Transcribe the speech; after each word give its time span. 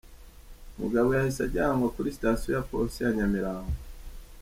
Umugabo 0.75 1.07
yahise 1.15 1.41
ajyanwa 1.47 1.87
kuri 1.95 2.15
Sitasiyo 2.15 2.49
ya 2.55 2.65
Polisi 2.69 2.97
ya 3.03 3.11
Nyamirambo. 3.15 3.75